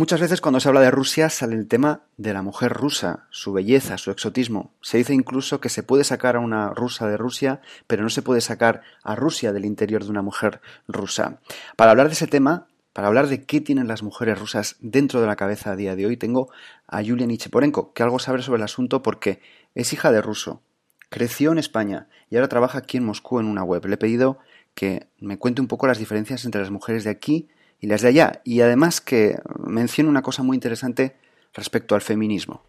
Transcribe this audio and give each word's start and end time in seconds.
Muchas 0.00 0.22
veces 0.22 0.40
cuando 0.40 0.60
se 0.60 0.68
habla 0.68 0.80
de 0.80 0.90
Rusia 0.90 1.28
sale 1.28 1.54
el 1.54 1.68
tema 1.68 2.04
de 2.16 2.32
la 2.32 2.40
mujer 2.40 2.72
rusa, 2.72 3.26
su 3.28 3.52
belleza, 3.52 3.98
su 3.98 4.10
exotismo. 4.10 4.72
Se 4.80 4.96
dice 4.96 5.12
incluso 5.12 5.60
que 5.60 5.68
se 5.68 5.82
puede 5.82 6.04
sacar 6.04 6.36
a 6.36 6.40
una 6.40 6.70
rusa 6.70 7.06
de 7.06 7.18
Rusia, 7.18 7.60
pero 7.86 8.02
no 8.02 8.08
se 8.08 8.22
puede 8.22 8.40
sacar 8.40 8.80
a 9.02 9.14
Rusia 9.14 9.52
del 9.52 9.66
interior 9.66 10.02
de 10.02 10.08
una 10.08 10.22
mujer 10.22 10.62
rusa. 10.88 11.40
Para 11.76 11.90
hablar 11.90 12.06
de 12.06 12.14
ese 12.14 12.26
tema, 12.26 12.66
para 12.94 13.08
hablar 13.08 13.26
de 13.26 13.44
qué 13.44 13.60
tienen 13.60 13.88
las 13.88 14.02
mujeres 14.02 14.38
rusas 14.38 14.76
dentro 14.80 15.20
de 15.20 15.26
la 15.26 15.36
cabeza 15.36 15.72
a 15.72 15.76
día 15.76 15.94
de 15.94 16.06
hoy, 16.06 16.16
tengo 16.16 16.48
a 16.86 17.02
Yulia 17.02 17.26
Nicheporenko, 17.26 17.92
que 17.92 18.02
algo 18.02 18.18
sabe 18.18 18.40
sobre 18.40 18.56
el 18.56 18.64
asunto 18.64 19.02
porque 19.02 19.42
es 19.74 19.92
hija 19.92 20.10
de 20.10 20.22
ruso, 20.22 20.62
creció 21.10 21.52
en 21.52 21.58
España 21.58 22.08
y 22.30 22.36
ahora 22.36 22.48
trabaja 22.48 22.78
aquí 22.78 22.96
en 22.96 23.04
Moscú 23.04 23.38
en 23.38 23.44
una 23.44 23.64
web. 23.64 23.84
Le 23.84 23.96
he 23.96 23.98
pedido 23.98 24.38
que 24.74 25.08
me 25.18 25.36
cuente 25.36 25.60
un 25.60 25.68
poco 25.68 25.86
las 25.86 25.98
diferencias 25.98 26.46
entre 26.46 26.62
las 26.62 26.70
mujeres 26.70 27.04
de 27.04 27.10
aquí 27.10 27.50
y 27.80 27.86
las 27.86 28.02
de 28.02 28.08
allá. 28.08 28.40
Y 28.44 28.60
además 28.60 29.00
que 29.00 29.38
mencione 29.58 30.10
una 30.10 30.22
cosa 30.22 30.42
muy 30.42 30.56
interesante 30.56 31.16
respecto 31.54 31.94
al 31.94 32.02
feminismo. 32.02 32.62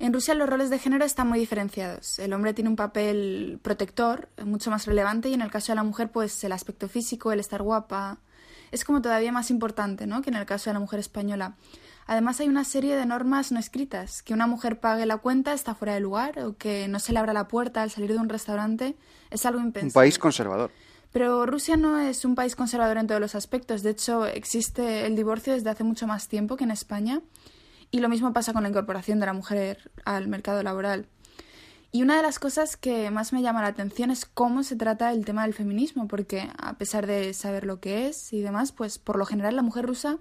En 0.00 0.12
Rusia 0.12 0.34
los 0.34 0.48
roles 0.48 0.70
de 0.70 0.78
género 0.78 1.04
están 1.04 1.28
muy 1.28 1.40
diferenciados. 1.40 2.18
El 2.20 2.32
hombre 2.32 2.54
tiene 2.54 2.70
un 2.70 2.76
papel 2.76 3.58
protector, 3.62 4.28
mucho 4.44 4.70
más 4.70 4.86
relevante, 4.86 5.28
y 5.28 5.34
en 5.34 5.42
el 5.42 5.50
caso 5.50 5.72
de 5.72 5.76
la 5.76 5.82
mujer, 5.82 6.10
pues 6.12 6.44
el 6.44 6.52
aspecto 6.52 6.88
físico, 6.88 7.32
el 7.32 7.40
estar 7.40 7.62
guapa, 7.62 8.18
es 8.70 8.84
como 8.84 9.02
todavía 9.02 9.32
más 9.32 9.50
importante, 9.50 10.06
¿no? 10.06 10.22
Que 10.22 10.30
en 10.30 10.36
el 10.36 10.46
caso 10.46 10.70
de 10.70 10.74
la 10.74 10.80
mujer 10.80 11.00
española. 11.00 11.56
Además 12.06 12.40
hay 12.40 12.48
una 12.48 12.64
serie 12.64 12.96
de 12.96 13.06
normas 13.06 13.50
no 13.52 13.58
escritas, 13.58 14.22
que 14.22 14.34
una 14.34 14.46
mujer 14.46 14.80
pague 14.80 15.04
la 15.04 15.18
cuenta 15.18 15.52
está 15.52 15.74
fuera 15.74 15.94
de 15.94 16.00
lugar 16.00 16.38
o 16.38 16.56
que 16.56 16.88
no 16.88 17.00
se 17.00 17.12
le 17.12 17.18
abra 17.18 17.32
la 17.32 17.48
puerta 17.48 17.82
al 17.82 17.90
salir 17.90 18.12
de 18.12 18.18
un 18.18 18.28
restaurante 18.28 18.96
es 19.30 19.44
algo 19.44 19.60
impensable. 19.60 19.88
Un 19.88 19.92
país 19.92 20.18
conservador. 20.18 20.70
Pero 21.12 21.46
Rusia 21.46 21.76
no 21.76 21.98
es 21.98 22.24
un 22.24 22.34
país 22.34 22.54
conservador 22.54 22.98
en 22.98 23.06
todos 23.06 23.20
los 23.20 23.34
aspectos. 23.34 23.82
De 23.82 23.90
hecho, 23.90 24.26
existe 24.26 25.06
el 25.06 25.16
divorcio 25.16 25.54
desde 25.54 25.70
hace 25.70 25.84
mucho 25.84 26.06
más 26.06 26.28
tiempo 26.28 26.56
que 26.56 26.64
en 26.64 26.70
España. 26.70 27.22
Y 27.90 28.00
lo 28.00 28.08
mismo 28.08 28.32
pasa 28.32 28.52
con 28.52 28.62
la 28.62 28.68
incorporación 28.68 29.18
de 29.18 29.26
la 29.26 29.32
mujer 29.32 29.90
al 30.04 30.28
mercado 30.28 30.62
laboral. 30.62 31.06
Y 31.90 32.02
una 32.02 32.18
de 32.18 32.22
las 32.22 32.38
cosas 32.38 32.76
que 32.76 33.10
más 33.10 33.32
me 33.32 33.40
llama 33.40 33.62
la 33.62 33.68
atención 33.68 34.10
es 34.10 34.26
cómo 34.26 34.62
se 34.62 34.76
trata 34.76 35.10
el 35.10 35.24
tema 35.24 35.44
del 35.44 35.54
feminismo, 35.54 36.06
porque 36.06 36.50
a 36.58 36.76
pesar 36.76 37.06
de 37.06 37.32
saber 37.32 37.64
lo 37.64 37.80
que 37.80 38.08
es 38.08 38.30
y 38.34 38.42
demás, 38.42 38.72
pues 38.72 38.98
por 38.98 39.16
lo 39.16 39.24
general 39.24 39.56
la 39.56 39.62
mujer 39.62 39.86
rusa 39.86 40.18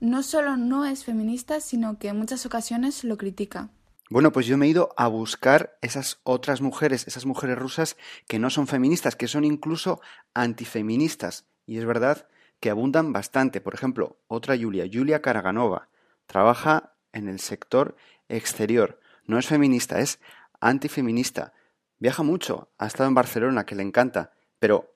no 0.00 0.22
solo 0.22 0.56
no 0.56 0.86
es 0.86 1.04
feminista, 1.04 1.60
sino 1.60 1.98
que 1.98 2.08
en 2.08 2.18
muchas 2.18 2.46
ocasiones 2.46 3.04
lo 3.04 3.18
critica. 3.18 3.68
Bueno, 4.10 4.32
pues 4.32 4.46
yo 4.46 4.56
me 4.56 4.66
he 4.66 4.70
ido 4.70 4.94
a 4.96 5.06
buscar 5.06 5.76
esas 5.82 6.20
otras 6.22 6.62
mujeres, 6.62 7.06
esas 7.06 7.26
mujeres 7.26 7.58
rusas 7.58 7.96
que 8.26 8.38
no 8.38 8.48
son 8.48 8.66
feministas, 8.66 9.16
que 9.16 9.28
son 9.28 9.44
incluso 9.44 10.00
antifeministas. 10.32 11.46
Y 11.66 11.78
es 11.78 11.84
verdad 11.84 12.26
que 12.58 12.70
abundan 12.70 13.12
bastante. 13.12 13.60
Por 13.60 13.74
ejemplo, 13.74 14.18
otra 14.26 14.56
Julia, 14.56 14.88
Julia 14.90 15.20
Karaganova, 15.20 15.88
trabaja 16.26 16.94
en 17.12 17.28
el 17.28 17.38
sector 17.38 17.96
exterior. 18.28 18.98
No 19.26 19.38
es 19.38 19.46
feminista, 19.46 20.00
es 20.00 20.20
antifeminista. 20.60 21.52
Viaja 21.98 22.22
mucho, 22.22 22.70
ha 22.78 22.86
estado 22.86 23.08
en 23.08 23.14
Barcelona, 23.14 23.66
que 23.66 23.74
le 23.74 23.82
encanta, 23.82 24.32
pero 24.58 24.94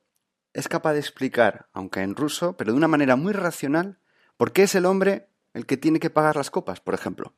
es 0.55 0.69
capaz 0.69 0.95
de 0.95 1.01
explicar, 1.01 1.69
aunque 1.73 2.01
en 2.01 2.15
ruso, 2.15 2.57
pero 2.57 2.73
de 2.73 2.79
una 2.79 2.89
manera 2.89 3.17
muy 3.17 3.33
racional, 3.33 3.99
por 4.37 4.53
qué 4.53 4.63
es 4.63 4.75
el 4.75 4.87
hombre 4.87 5.29
el 5.53 5.67
que 5.67 5.77
tiene 5.77 6.01
que 6.01 6.11
pagar 6.11 6.37
las 6.37 6.51
copas, 6.51 6.81
por 6.81 6.95
ejemplo. 6.95 7.35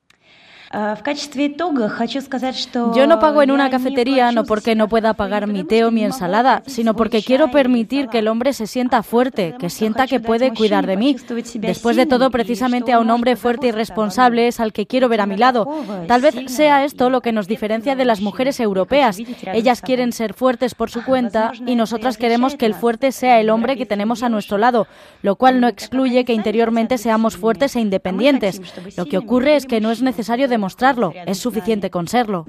Yo 2.95 3.07
no 3.07 3.21
pago 3.21 3.43
en 3.43 3.51
una 3.51 3.71
cafetería 3.71 4.33
no 4.33 4.45
porque 4.45 4.75
no 4.75 4.89
pueda 4.89 5.15
pagar 5.15 5.47
mi 5.47 5.65
té 5.65 5.85
o 5.85 5.91
mi 5.91 6.05
ensalada, 6.05 6.63
sino 6.67 6.95
porque 6.95 7.23
quiero 7.23 7.51
permitir 7.51 8.09
que 8.09 8.19
el 8.19 8.29
hombre 8.29 8.53
se 8.53 8.67
sienta 8.67 9.03
fuerte, 9.03 9.55
que 9.59 9.71
sienta 9.71 10.07
que 10.07 10.21
puede 10.21 10.53
cuidar 10.53 10.87
de 10.87 10.97
mí. 10.97 11.17
Después 11.59 11.97
de 11.97 12.07
todo, 12.07 12.31
precisamente 12.31 12.93
a 12.93 12.99
un 12.99 13.11
hombre 13.11 13.37
fuerte 13.37 13.69
y 13.69 13.71
responsable 13.71 14.49
es 14.49 14.61
al 14.61 14.73
que 14.73 14.87
quiero 14.87 15.09
ver 15.09 15.21
a 15.21 15.27
mi 15.27 15.37
lado. 15.37 15.69
Tal 16.09 16.21
vez 16.21 16.35
sea 16.53 16.85
esto 16.85 17.11
lo 17.11 17.21
que 17.21 17.33
nos 17.33 17.47
diferencia 17.47 17.95
de 17.95 18.05
las 18.05 18.21
mujeres 18.21 18.59
europeas. 18.61 19.19
Ellas 19.53 19.81
quieren 19.81 20.13
ser 20.13 20.35
fuertes 20.35 20.75
por 20.75 20.91
su 20.91 21.05
cuenta 21.05 21.53
y 21.67 21.77
nosotras 21.77 22.17
queremos 22.17 22.57
que 22.57 22.67
el 22.67 22.75
fuerte 22.75 23.13
sea 23.13 23.41
el 23.41 23.51
hombre 23.51 23.77
que 23.77 23.87
tenemos 23.87 24.23
a 24.23 24.29
nuestro 24.29 24.59
lado, 24.59 24.87
lo 25.23 25.37
cual 25.37 25.61
no 25.61 25.69
excluye 25.69 26.25
que 26.25 26.33
interiormente 26.33 26.99
seamos 26.99 27.37
fuertes 27.37 27.77
e 27.77 27.81
independientes. 27.81 28.61
Lo 28.97 29.07
que 29.07 29.19
ocurre 29.19 29.57
es 29.57 29.67
que 29.67 29.81
no 29.81 29.91
es 29.91 30.03
necesario 30.03 30.49
demostrarlo, 30.65 31.13
es 31.27 31.39
suficiente 31.39 31.91
con 31.91 32.09
serlo. 32.09 32.47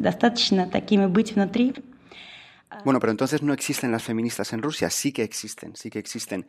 Bueno, 2.86 3.00
pero 3.00 3.12
entonces 3.12 3.42
no 3.42 3.53
existen 3.53 3.92
las 3.92 4.03
feministas 4.03 4.53
en 4.53 4.62
Rusia, 4.62 4.90
sí 4.90 5.12
que 5.12 5.24
existen, 5.24 5.76
sí 5.76 5.90
que 5.90 6.00
existen. 6.00 6.48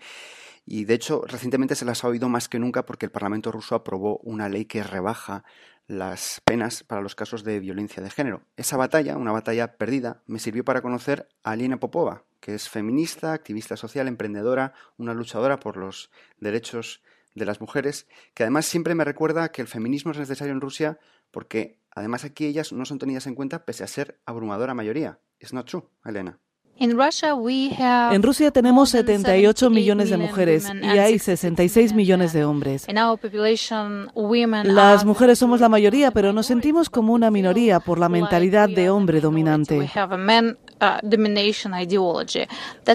Y 0.65 0.85
de 0.85 0.95
hecho, 0.95 1.23
recientemente 1.27 1.75
se 1.75 1.85
las 1.85 2.05
ha 2.05 2.09
oído 2.09 2.29
más 2.29 2.49
que 2.49 2.59
nunca 2.59 2.85
porque 2.87 3.07
el 3.07 3.13
Parlamento 3.13 3.51
ruso 3.51 3.75
aprobó 3.75 4.19
una 4.19 4.49
ley 4.49 4.65
que 4.65 4.83
rebaja 4.83 5.45
las 5.89 6.41
penas 6.45 6.83
para 6.85 7.01
los 7.01 7.15
casos 7.15 7.43
de 7.45 7.61
violencia 7.61 8.03
de 8.03 8.11
género. 8.11 8.43
Esa 8.57 8.77
batalla, 8.77 9.17
una 9.17 9.33
batalla 9.33 9.77
perdida, 9.77 10.23
me 10.27 10.39
sirvió 10.39 10.65
para 10.65 10.83
conocer 10.83 11.29
a 11.45 11.53
Alina 11.53 11.79
Popova, 11.79 12.25
que 12.41 12.55
es 12.55 12.69
feminista, 12.69 13.33
activista 13.33 13.77
social, 13.77 14.09
emprendedora, 14.09 14.73
una 14.99 15.15
luchadora 15.15 15.59
por 15.59 15.77
los 15.77 16.11
derechos 16.39 17.01
de 17.37 17.45
las 17.45 17.61
mujeres, 17.61 18.09
que 18.35 18.43
además 18.43 18.67
siempre 18.67 18.95
me 18.95 19.05
recuerda 19.05 19.51
que 19.53 19.63
el 19.63 19.69
feminismo 19.69 20.11
es 20.11 20.19
necesario 20.19 20.53
en 20.53 20.61
Rusia 20.61 20.99
porque 21.31 21.81
además 21.91 22.25
aquí 22.25 22.47
ellas 22.47 22.73
no 22.73 22.85
son 22.85 22.99
tenidas 22.99 23.27
en 23.27 23.35
cuenta 23.35 23.65
pese 23.65 23.85
a 23.85 23.87
ser 23.87 24.21
abrumadora 24.27 24.75
mayoría. 24.75 25.21
¿Es 25.39 25.53
not 25.53 25.69
true, 25.69 25.85
Elena? 26.05 26.41
En 28.13 28.23
Rusia 28.23 28.51
tenemos 28.51 28.91
78 28.91 29.71
millones 29.71 30.11
de 30.11 30.19
mujeres 30.19 30.71
y 30.83 30.99
hay 30.99 31.19
66 31.19 31.95
millones 31.95 32.35
de 32.35 32.45
hombres. 32.45 32.87
Las 34.65 35.05
mujeres 35.07 35.39
somos 35.39 35.61
la 35.61 35.71
mayoría, 35.71 36.11
pero 36.11 36.35
nos 36.35 36.47
sentimos 36.47 36.91
como 36.91 37.15
una 37.15 37.31
minoría 37.31 37.81
por 37.81 37.99
la 37.99 38.11
mentalidad 38.11 38.69
de 38.69 38.91
hombre 38.91 39.21
dominante. 39.23 39.91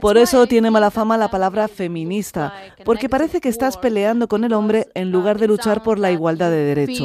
Por 0.02 0.18
eso 0.18 0.46
tiene 0.48 0.70
mala 0.72 0.92
fama 0.92 1.18
la 1.18 1.30
palabra 1.30 1.68
feminista, 1.68 2.54
porque 2.86 3.10
parece 3.10 3.42
que 3.42 3.50
estás 3.50 3.78
peleando 3.78 4.28
con 4.28 4.44
el 4.44 4.54
hombre 4.54 4.88
en 4.94 5.12
lugar 5.12 5.40
de 5.40 5.48
luchar 5.48 5.82
por 5.84 5.98
la 6.00 6.12
igualdad 6.12 6.50
de 6.52 6.64
derechos. 6.64 6.98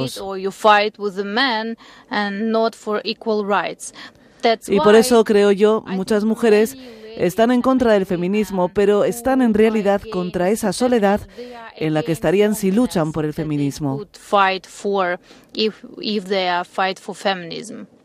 Y 4.68 4.78
por 4.80 4.94
eso 4.94 5.24
creo 5.24 5.50
yo, 5.50 5.82
muchas 5.86 6.24
mujeres 6.24 6.76
están 7.16 7.50
en 7.50 7.62
contra 7.62 7.94
del 7.94 8.04
feminismo, 8.06 8.68
pero 8.68 9.04
están 9.04 9.40
en 9.40 9.54
realidad 9.54 10.02
contra 10.12 10.50
esa 10.50 10.72
soledad 10.72 11.22
en 11.74 11.94
la 11.94 12.02
que 12.02 12.12
estarían 12.12 12.54
si 12.54 12.70
luchan 12.70 13.12
por 13.12 13.24
el 13.24 13.32
feminismo. 13.32 14.02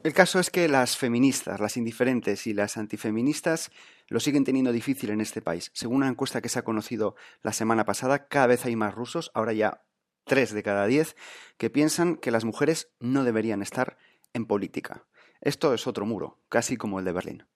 El 0.04 0.14
caso 0.14 0.40
es 0.40 0.50
que 0.50 0.68
las 0.68 0.98
feministas, 0.98 1.60
las 1.60 1.78
indiferentes 1.78 2.48
y 2.48 2.56
las 2.56 2.76
antifeministas 2.76 3.70
lo 4.08 4.20
siguen 4.20 4.44
teniendo 4.44 4.72
difícil 4.72 5.12
en 5.12 5.22
este 5.22 5.44
país. 5.44 5.70
Según 5.76 5.98
una 5.98 6.08
encuesta 6.08 6.42
que 6.42 6.50
se 6.50 6.58
ha 6.58 6.64
conocido 6.64 7.16
la 7.44 7.54
semana 7.54 7.86
pasada, 7.86 8.28
cada 8.28 8.48
vez 8.48 8.66
hay 8.66 8.76
más 8.76 8.96
rusos, 8.96 9.30
ahora 9.36 9.54
ya 9.54 9.84
tres 10.26 10.54
de 10.54 10.64
cada 10.64 10.88
diez, 10.88 11.16
que 11.60 11.70
piensan 11.70 12.16
que 12.16 12.32
las 12.32 12.46
mujeres 12.46 12.90
no 13.00 13.24
deberían 13.24 13.62
estar 13.62 13.98
en 14.34 14.48
política. 14.48 15.06
Esto 15.40 15.72
es 15.76 15.86
otro 15.86 16.08
muro, 16.08 16.40
casi 16.50 16.78
como 16.78 16.98
el 16.98 17.06
de 17.06 17.12
Berlín. 17.12 17.51